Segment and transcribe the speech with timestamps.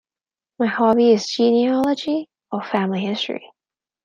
[0.57, 3.45] My hobby is genealogy, or family history.